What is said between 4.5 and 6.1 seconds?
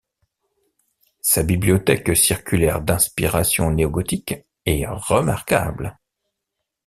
est remarquable.